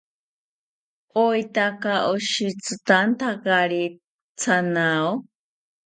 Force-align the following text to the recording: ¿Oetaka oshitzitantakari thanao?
¿Oetaka 1.23 1.93
oshitzitantakari 2.13 3.83
thanao? 4.41 5.09